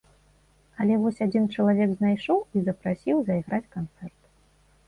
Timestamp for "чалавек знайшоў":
1.55-2.39